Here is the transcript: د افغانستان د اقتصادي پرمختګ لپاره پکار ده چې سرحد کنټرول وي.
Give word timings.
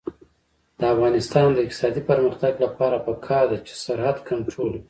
د 0.77 0.81
افغانستان 0.93 1.47
د 1.51 1.57
اقتصادي 1.65 2.01
پرمختګ 2.09 2.53
لپاره 2.65 3.03
پکار 3.07 3.43
ده 3.51 3.57
چې 3.67 3.73
سرحد 3.83 4.17
کنټرول 4.29 4.69
وي. 4.75 4.79